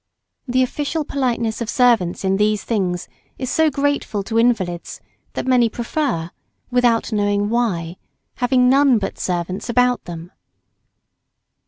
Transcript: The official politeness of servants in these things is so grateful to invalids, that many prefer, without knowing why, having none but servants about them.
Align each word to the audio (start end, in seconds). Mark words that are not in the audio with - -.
The 0.47 0.63
official 0.63 1.05
politeness 1.05 1.61
of 1.61 1.69
servants 1.69 2.23
in 2.25 2.37
these 2.37 2.63
things 2.63 3.07
is 3.37 3.51
so 3.51 3.69
grateful 3.69 4.23
to 4.23 4.39
invalids, 4.39 4.99
that 5.33 5.45
many 5.45 5.69
prefer, 5.69 6.31
without 6.71 7.13
knowing 7.13 7.49
why, 7.51 7.97
having 8.37 8.67
none 8.67 8.97
but 8.97 9.19
servants 9.19 9.69
about 9.69 10.05
them. 10.05 10.31